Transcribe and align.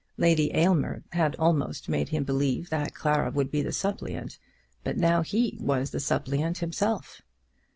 Lady 0.17 0.49
Aylmer 0.55 1.03
had 1.11 1.35
almost 1.35 1.87
made 1.87 2.09
him 2.09 2.23
believe 2.23 2.71
that 2.71 2.95
Clara 2.95 3.29
would 3.29 3.51
be 3.51 3.61
the 3.61 3.71
suppliant, 3.71 4.39
but 4.83 4.97
now 4.97 5.21
he 5.21 5.59
was 5.61 5.91
the 5.91 5.99
suppliant 5.99 6.57
himself. 6.57 7.21